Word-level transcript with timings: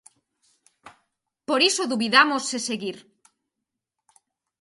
Por 1.47 1.59
iso 1.69 1.89
dubidamos 1.91 2.43
se 2.49 2.59
seguir. 2.69 2.97